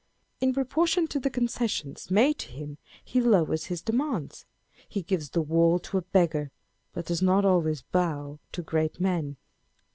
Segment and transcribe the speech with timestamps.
[0.39, 4.47] In proportion to the concessions made to him, he lowers his demands.
[4.89, 9.37] He gives the wall to a beggar:* but does not always bow to great men.